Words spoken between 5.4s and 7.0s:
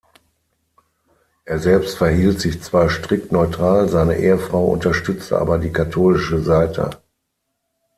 die katholische Seite.